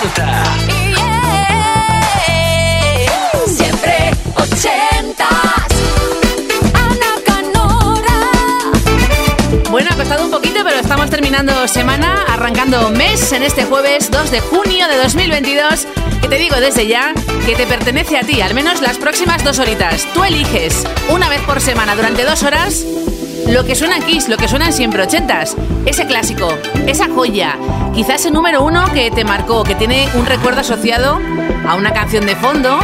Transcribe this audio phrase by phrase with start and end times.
[0.00, 0.44] Disfruta.
[3.46, 5.28] Siempre ochentas.
[6.72, 8.18] Ana Canora.
[9.70, 14.30] Bueno, ha costado un poquito, pero estamos terminando semana, arrancando mes en este jueves 2
[14.30, 15.86] de junio de 2022.
[16.22, 17.12] Que te digo desde ya
[17.44, 20.06] que te pertenece a ti, al menos las próximas dos horitas.
[20.14, 22.86] Tú eliges una vez por semana durante dos horas
[23.48, 25.56] lo que suena en Kiss, lo que suenan siempre ochentas.
[25.86, 27.56] Ese clásico, esa joya,
[27.94, 31.18] quizás ese número uno que te marcó, que tiene un recuerdo asociado
[31.66, 32.78] a una canción de fondo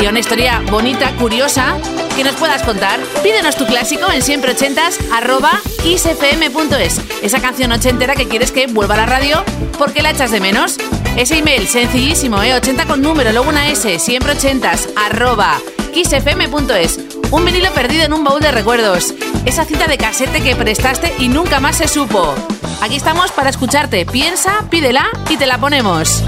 [0.00, 1.76] y a una historia bonita, curiosa,
[2.16, 3.00] que nos puedas contar.
[3.22, 5.52] Pídenos tu clásico en siempre ochentas arroba
[5.82, 7.00] kissfm.es.
[7.22, 9.44] Esa canción ochentera que quieres que vuelva a la radio
[9.78, 10.76] porque la echas de menos.
[11.16, 12.54] Ese email sencillísimo, ¿eh?
[12.54, 15.58] 80 con número, luego una S, siempre ochentas arroba
[15.92, 17.19] kissfm.es.
[17.30, 19.14] Un vinilo perdido en un baúl de recuerdos.
[19.44, 22.34] Esa cinta de casete que prestaste y nunca más se supo.
[22.80, 24.04] Aquí estamos para escucharte.
[24.04, 26.24] Piensa, pídela y te la ponemos.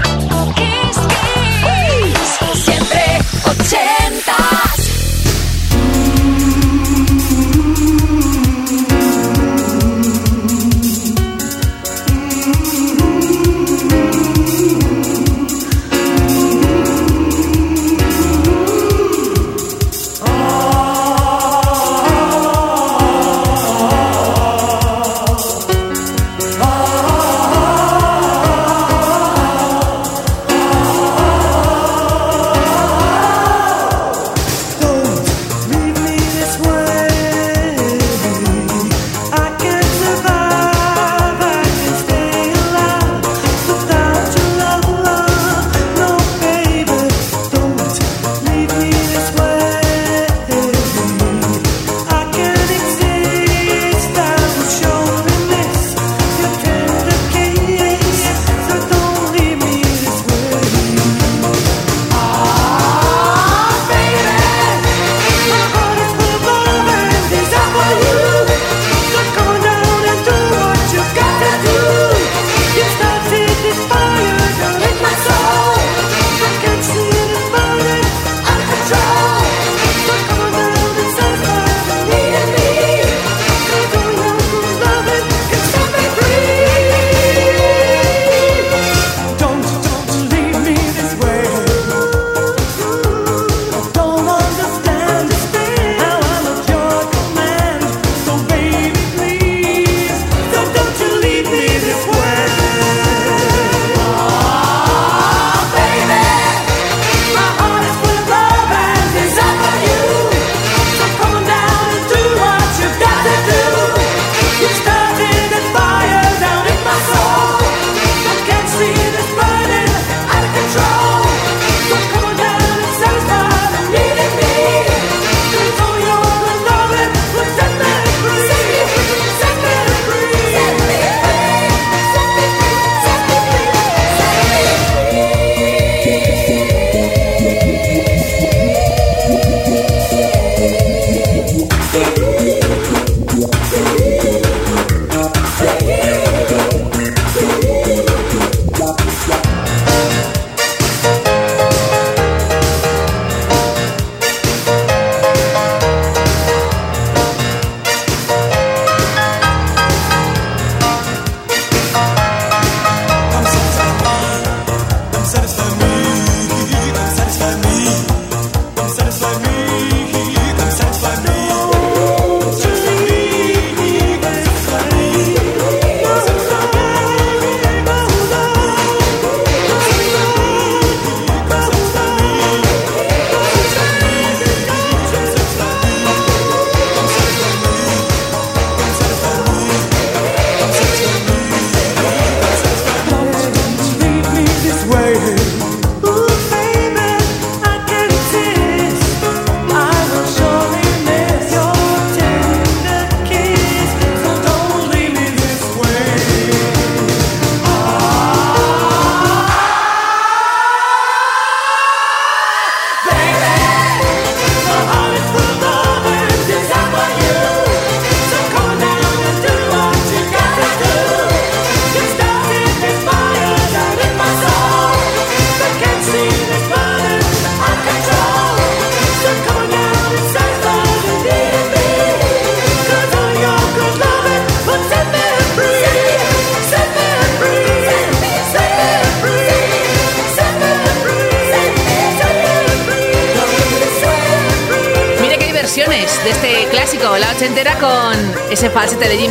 [0.55, 0.97] Kiss,
[1.65, 2.63] kiss.
[2.63, 4.52] Siempre 80.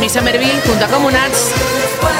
[0.03, 1.53] Jimmy Somerville junto a Comunats.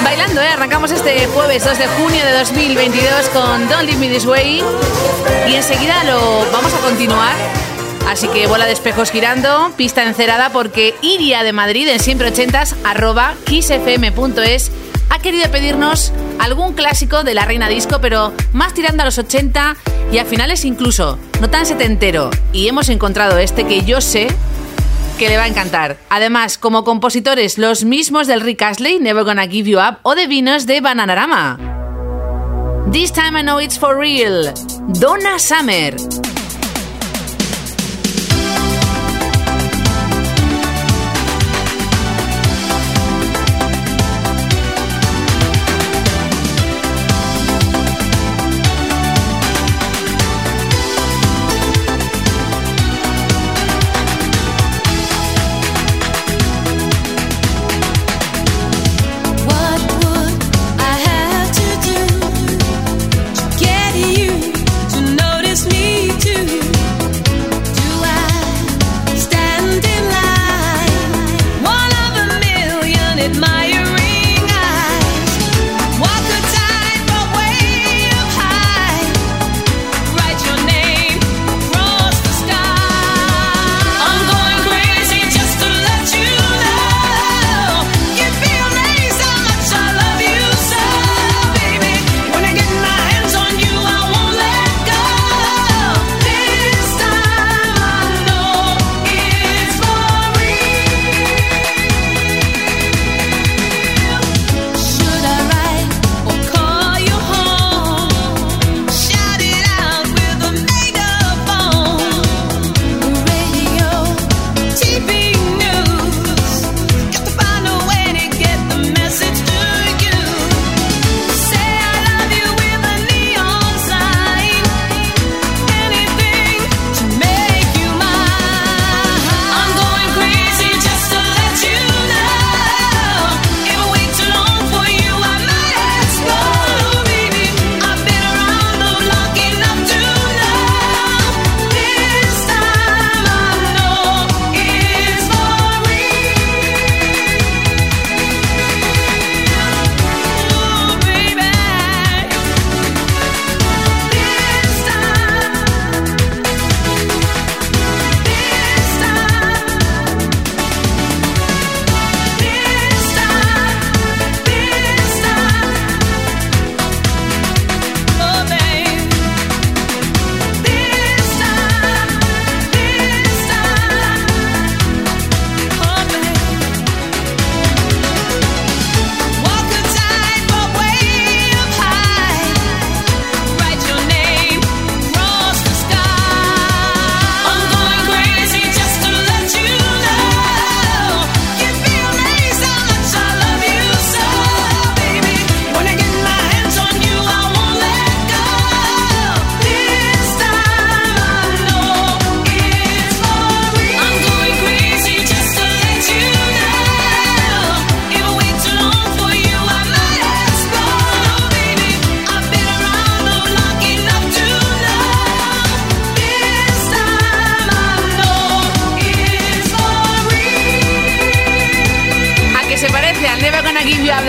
[0.05, 0.47] Bailando, ¿eh?
[0.47, 4.63] Arrancamos este jueves 2 de junio de 2022 con Don't Leave Me This Way.
[5.49, 7.35] Y enseguida lo vamos a continuar.
[8.07, 12.73] Así que bola de espejos girando, pista encerada porque Iria de Madrid en siempre ochentas
[12.85, 14.71] arroba kissfm.es
[15.09, 19.75] ha querido pedirnos algún clásico de la reina disco, pero más tirando a los 80
[20.09, 22.31] y a finales incluso, no tan setentero.
[22.53, 24.29] Y hemos encontrado este que yo sé
[25.17, 25.97] que le va a encantar.
[26.09, 30.27] Además, como compositores, los mismos del Rick Astley, Never Gonna Give You Up, o de
[30.27, 31.57] Vinos de Bananarama.
[32.91, 34.53] This time I know it's for real.
[34.99, 35.95] Donna Summer.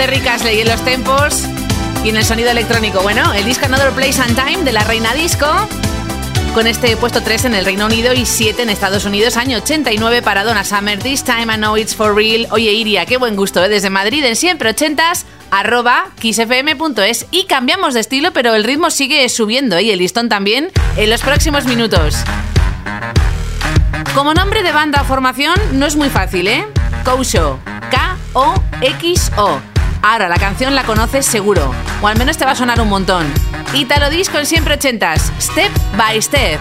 [0.06, 1.44] Y en los tempos
[2.04, 3.00] y en el sonido electrónico.
[3.00, 5.46] Bueno, el disco Another Place and Time de la Reina Disco,
[6.52, 10.20] con este puesto 3 en el Reino Unido y 7 en Estados Unidos, año 89
[10.20, 10.98] para Donna Summer.
[10.98, 12.46] This time I know it's for real.
[12.50, 13.70] Oye, Iria, qué buen gusto, ¿eh?
[13.70, 17.26] Desde Madrid en siempre 80s, arroba kissfm.es.
[17.30, 19.84] Y cambiamos de estilo, pero el ritmo sigue subiendo ¿eh?
[19.84, 22.16] y el listón también en los próximos minutos.
[24.14, 26.66] Como nombre de banda o formación no es muy fácil, ¿eh?
[27.04, 27.58] Kousho.
[27.90, 29.73] K-O-X-O.
[30.06, 33.24] Ahora, la canción la conoces seguro, o al menos te va a sonar un montón.
[33.72, 36.60] Italo Disco en siempre ochentas, Step by Step.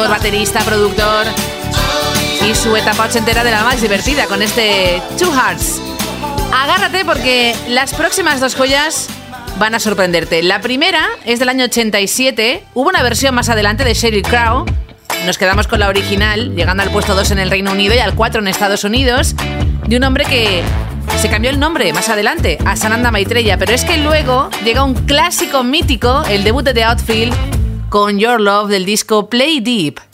[0.00, 1.26] baterista, productor
[2.48, 5.80] y su etapa ochentera de la más divertida con este Two Hearts.
[6.52, 9.08] Agárrate porque las próximas dos joyas
[9.58, 10.42] van a sorprenderte.
[10.42, 14.66] La primera es del año 87, hubo una versión más adelante de Sheryl Crow.
[15.26, 18.14] Nos quedamos con la original, llegando al puesto 2 en el Reino Unido y al
[18.14, 19.34] 4 en Estados Unidos,
[19.86, 20.62] de un hombre que
[21.20, 24.94] se cambió el nombre más adelante a Sananda Maitreya, pero es que luego llega un
[24.94, 27.53] clásico mítico, el debut de The Outfield,
[27.94, 30.13] con Your Love del disco Play Deep.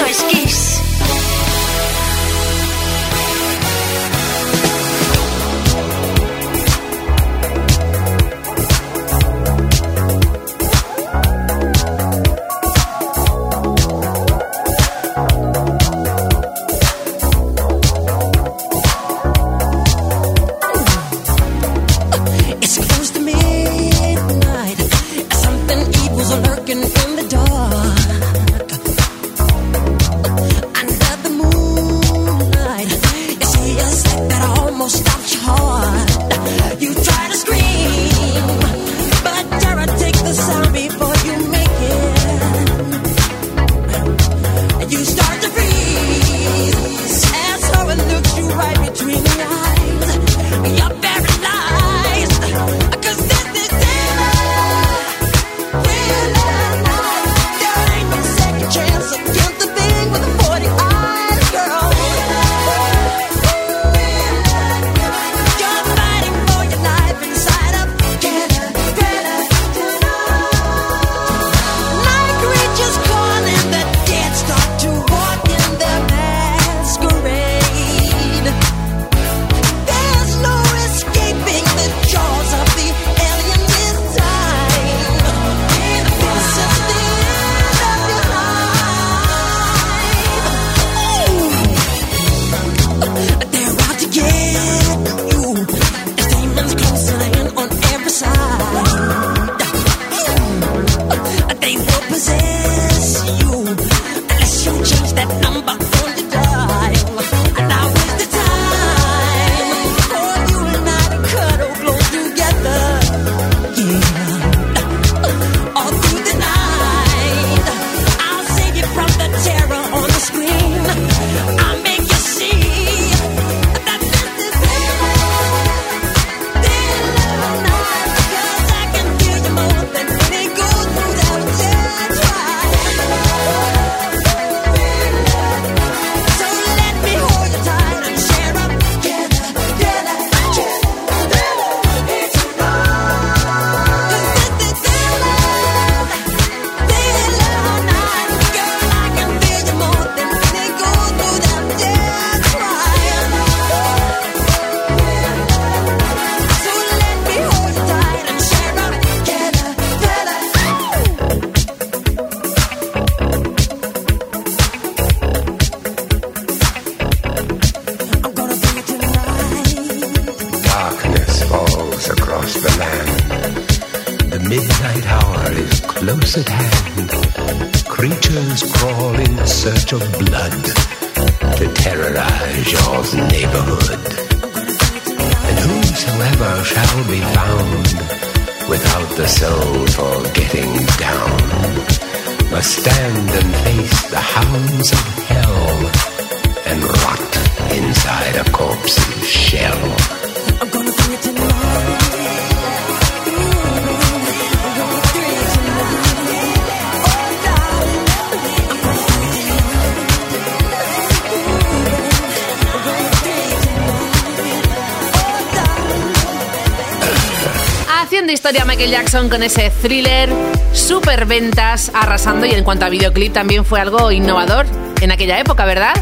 [219.11, 220.29] Manson con ese thriller,
[220.71, 224.65] super ventas, arrasando y en cuanto a videoclip también fue algo innovador
[225.01, 225.93] en aquella época, ¿verdad?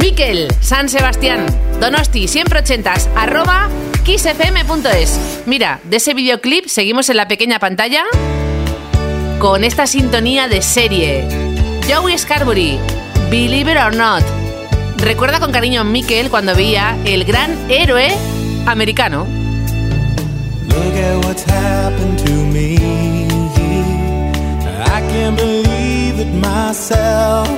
[0.00, 1.46] Miquel, San Sebastián,
[1.78, 3.68] Donosti, siempre ochentas, arroba
[4.02, 5.20] kissfm.es.
[5.46, 8.02] Mira, de ese videoclip seguimos en la pequeña pantalla
[9.38, 11.24] con esta sintonía de serie.
[11.88, 12.80] Joey Scarbury,
[13.30, 14.24] Believe It or Not.
[14.96, 18.12] Recuerda con cariño a Miquel cuando veía el gran héroe
[18.66, 19.24] americano.
[21.28, 22.76] what's happened to me.
[24.96, 27.48] I can't believe it myself.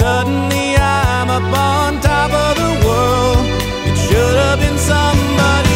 [0.00, 3.46] Suddenly I'm up on top of the world.
[3.88, 5.67] It should have been somebody.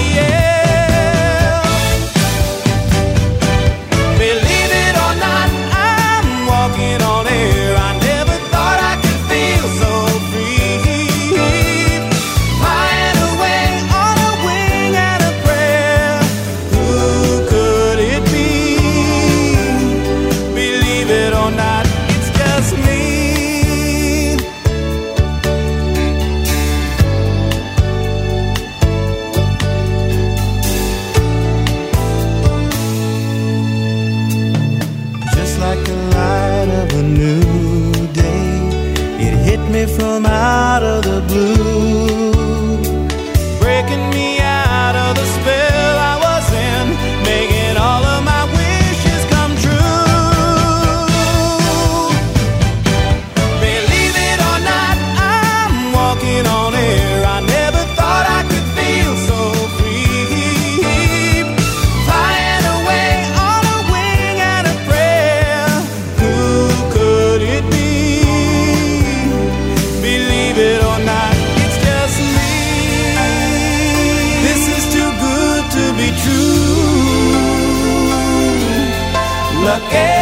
[79.72, 80.21] Look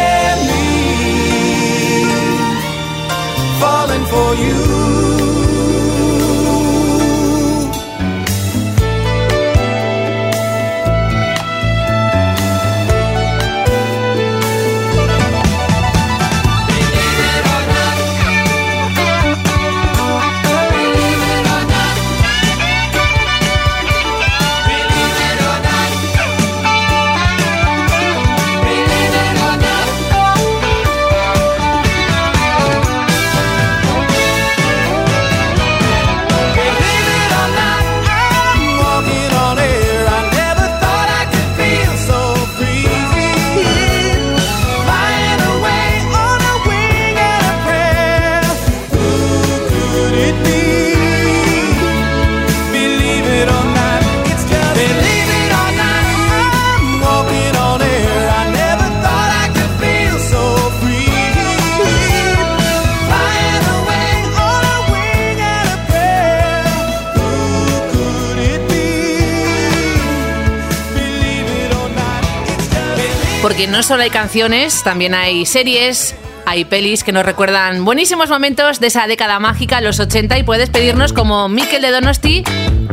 [73.71, 76.13] no solo hay canciones, también hay series,
[76.45, 80.69] hay pelis que nos recuerdan buenísimos momentos de esa década mágica, los 80, y puedes
[80.69, 82.43] pedirnos como Mikel de Donosti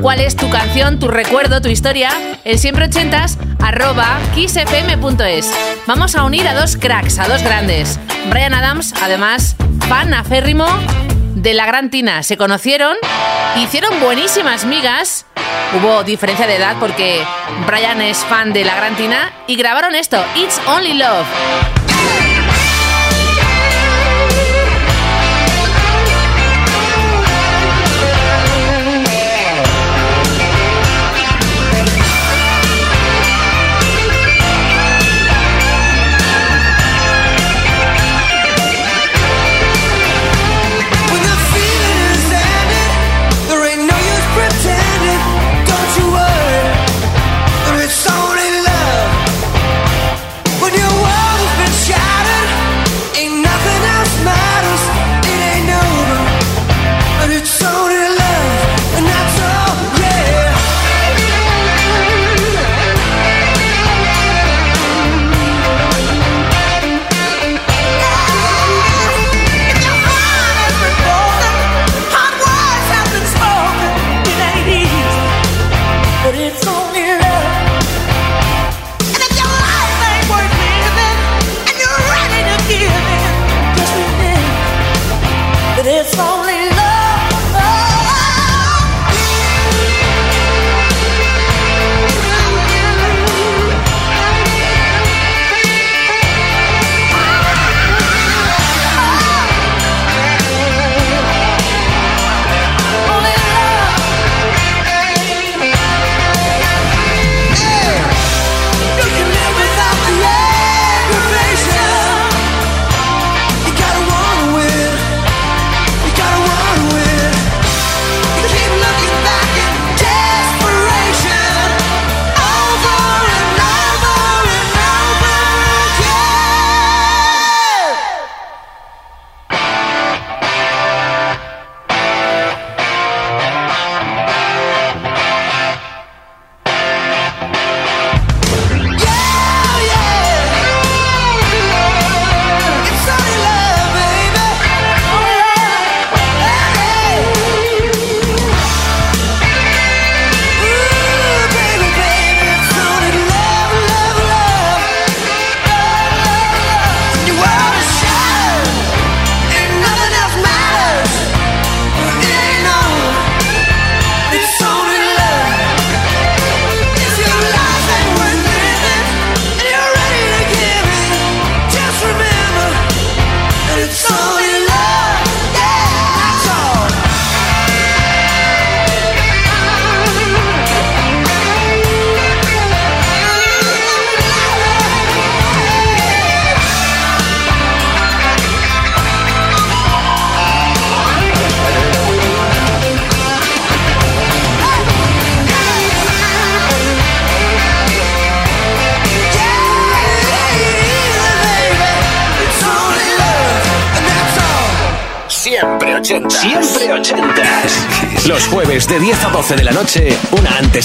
[0.00, 2.10] cuál es tu canción, tu recuerdo, tu historia,
[2.44, 5.52] en siempre ochentas arroba kissfm.es.
[5.88, 7.98] Vamos a unir a dos cracks, a dos grandes.
[8.30, 9.56] Brian Adams, además,
[9.88, 10.66] fan aférrimo
[11.34, 12.22] de la Gran Tina.
[12.22, 12.96] Se conocieron,
[13.56, 15.26] hicieron buenísimas migas.
[15.74, 17.22] Hubo diferencia de edad porque
[17.66, 21.87] Brian es fan de la Gran Tina y grabaron esto, It's Only Love.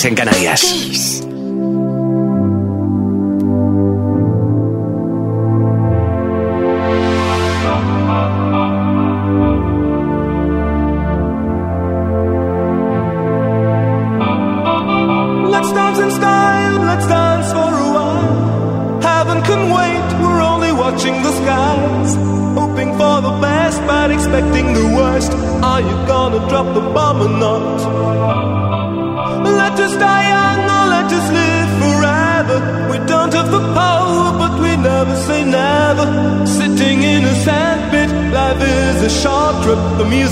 [0.05, 0.92] en Canarias.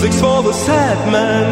[0.01, 1.50] music's for the sad man.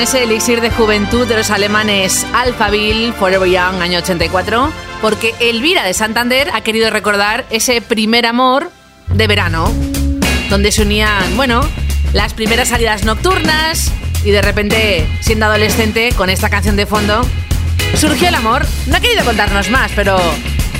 [0.00, 5.94] ese elixir de juventud de los alemanes Alphaville, Forever Young, año 84, porque Elvira de
[5.94, 8.70] Santander ha querido recordar ese primer amor
[9.08, 9.70] de verano,
[10.50, 11.60] donde se unían, bueno,
[12.12, 13.92] las primeras salidas nocturnas
[14.24, 17.20] y de repente, siendo adolescente, con esta canción de fondo,
[17.96, 18.66] surgió el amor.
[18.86, 20.18] No ha querido contarnos más, pero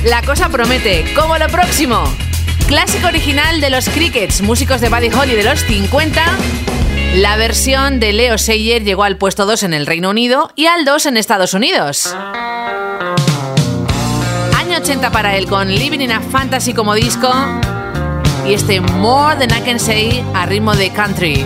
[0.03, 2.03] la cosa promete, como lo próximo.
[2.67, 6.23] Clásico original de los Crickets, músicos de Buddy Holly de los 50
[7.15, 10.83] la versión de Leo Sayer llegó al puesto 2 en el Reino Unido y al
[10.83, 12.13] 2 en Estados Unidos.
[14.53, 17.29] Año 80 para él con Living in a Fantasy como disco
[18.45, 21.45] y este More Than I Can Say a ritmo de country.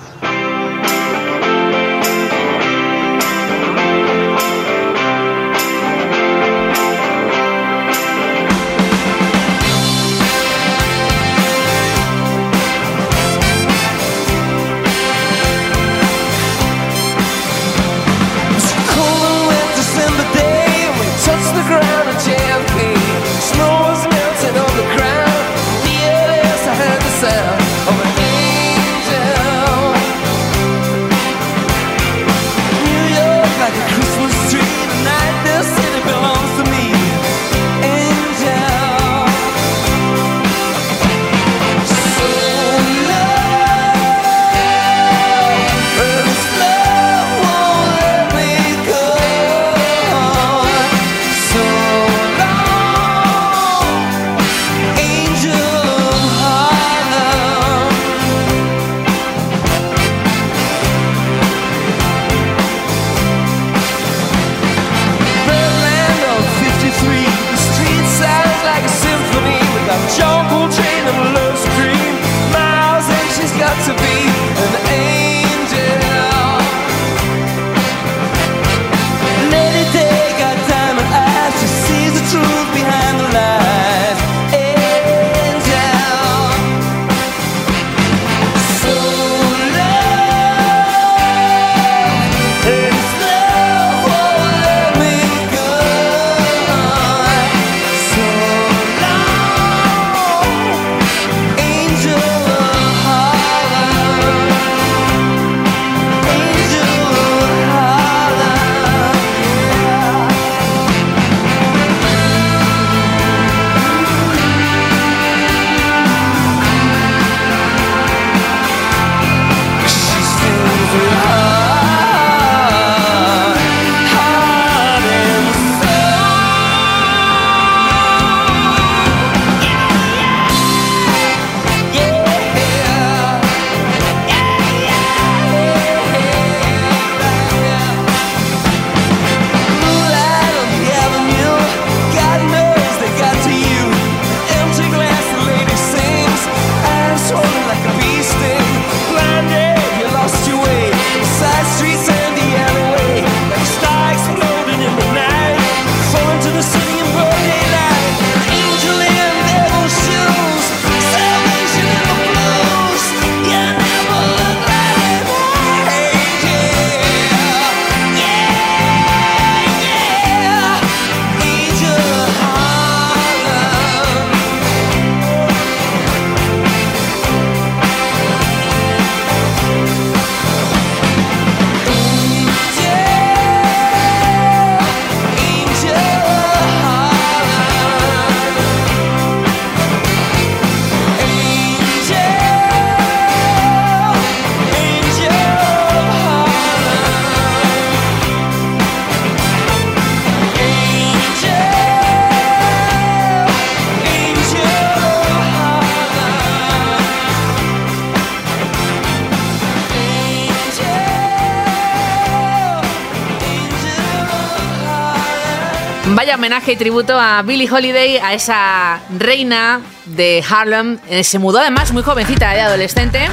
[216.61, 220.99] Homenaje y tributo a Billie Holiday, a esa reina de Harlem.
[221.09, 223.27] Eh, Se mudó además muy jovencita, de adolescente.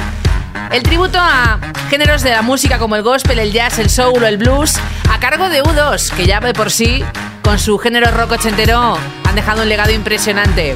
[0.71, 1.59] El tributo a
[1.89, 4.77] géneros de la música como el gospel, el jazz, el soul o el blues,
[5.11, 7.03] a cargo de U2, que ya de por sí,
[7.43, 10.75] con su género rock ochentero, han dejado un legado impresionante.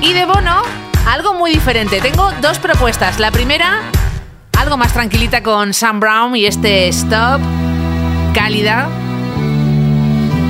[0.00, 0.62] Y de Bono,
[1.06, 2.00] algo muy diferente.
[2.00, 3.18] Tengo dos propuestas.
[3.18, 3.80] La primera,
[4.56, 7.40] algo más tranquilita con Sam Brown y este Stop,
[8.34, 8.88] cálida,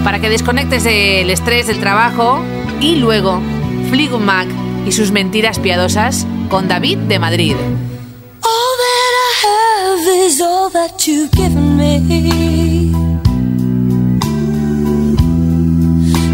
[0.09, 2.41] para que desconectes del estrés del trabajo.
[2.81, 3.43] Y luego,
[3.91, 4.23] Fleetwood
[4.87, 7.57] y sus mentiras piadosas con David de Madrid.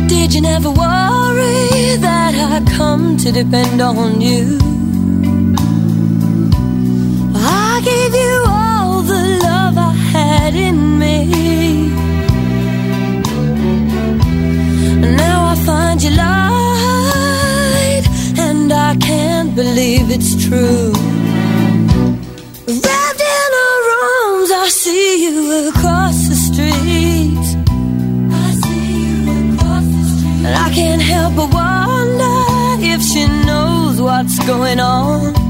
[0.07, 4.57] Did you never worry that I come to depend on you?
[7.35, 11.04] I gave you all the love I had in me.
[20.15, 20.93] it's true.
[22.69, 27.47] Wrapped in her arms, I see you across the street.
[28.31, 30.47] I see you across the street.
[30.47, 32.37] And I can't help but wonder
[32.93, 35.44] if she knows what's going on.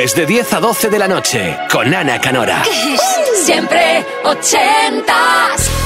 [0.00, 2.62] jueves de 10 a 12 de la noche con Ana Canora.
[3.44, 5.79] Siempre ochentas.